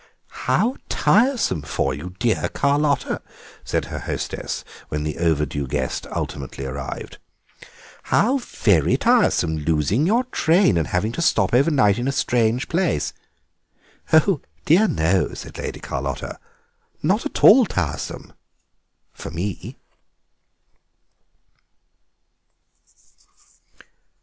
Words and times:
"How 0.49 0.77
tiresome 0.89 1.61
for 1.61 1.93
you, 1.93 2.15
dear 2.17 2.49
Carlotta," 2.49 3.21
said 3.63 3.85
her 3.85 3.99
hostess, 3.99 4.65
when 4.89 5.03
the 5.03 5.19
overdue 5.19 5.67
guest 5.67 6.07
ultimately 6.07 6.65
arrived; 6.65 7.19
"how 8.05 8.39
very 8.39 8.97
tiresome 8.97 9.57
losing 9.57 10.07
your 10.07 10.23
train 10.23 10.75
and 10.79 10.87
having 10.87 11.11
to 11.11 11.21
stop 11.21 11.53
overnight 11.53 11.99
in 11.99 12.07
a 12.07 12.11
strange 12.11 12.67
place." 12.67 13.13
"Oh 14.11 14.41
dear, 14.65 14.87
no," 14.87 15.35
said 15.35 15.59
Lady 15.59 15.79
Carlotta; 15.79 16.39
"not 17.03 17.23
at 17.27 17.43
all 17.43 17.67
tiresome—for 17.67 19.29
me." 19.29 19.77